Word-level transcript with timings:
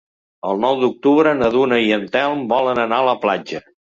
El 0.51 0.61
nou 0.63 0.79
d'octubre 0.83 1.33
na 1.41 1.51
Duna 1.57 1.79
i 1.89 1.93
en 1.99 2.09
Telm 2.17 2.43
volen 2.57 2.83
anar 2.87 3.03
a 3.03 3.09
la 3.11 3.17
platja. 3.27 3.63